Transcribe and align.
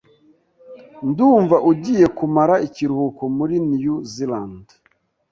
Ndumva 1.09 1.55
ugiye 1.71 2.05
kumara 2.17 2.55
ikiruhuko 2.67 3.23
muri 3.37 3.55
New 3.71 3.95
Zealand. 4.13 4.65